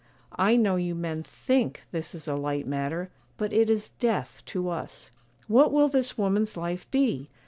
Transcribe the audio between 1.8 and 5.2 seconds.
this is a light matter; but it is death to us;